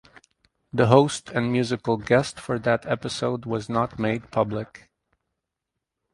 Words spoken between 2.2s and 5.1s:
for that episode was not made public.